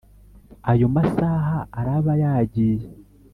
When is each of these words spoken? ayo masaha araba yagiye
ayo 0.71 0.87
masaha 0.95 1.57
araba 1.79 2.13
yagiye 2.23 2.87